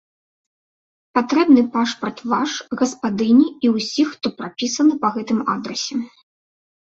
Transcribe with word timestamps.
Патрэбны 1.17 1.61
пашпарт 1.75 2.17
ваш, 2.31 2.51
гаспадыні 2.79 3.45
і 3.67 3.71
ўсіх, 3.75 4.07
хто 4.15 4.27
прапісаны 4.41 4.93
па 5.03 5.11
гэтым 5.19 5.39
адрасе. 5.57 5.95